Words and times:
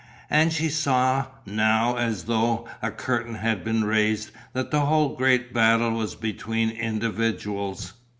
And 0.31 0.51
she 0.51 0.67
saw, 0.67 1.27
now, 1.45 1.95
as 1.95 2.23
though 2.23 2.67
a 2.81 2.89
curtain 2.89 3.35
had 3.35 3.63
been 3.63 3.83
raised, 3.83 4.31
that 4.53 4.71
the 4.71 4.87
whole 4.87 5.15
great 5.15 5.53
battle 5.53 5.91
was 5.91 6.15
between 6.15 6.71
individuals. 6.71 7.93